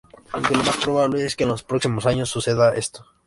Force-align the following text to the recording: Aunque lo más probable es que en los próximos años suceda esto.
Aunque 0.31 0.55
lo 0.55 0.63
más 0.63 0.77
probable 0.77 1.23
es 1.27 1.35
que 1.35 1.43
en 1.43 1.49
los 1.51 1.61
próximos 1.61 2.07
años 2.07 2.27
suceda 2.27 2.73
esto. 2.73 3.05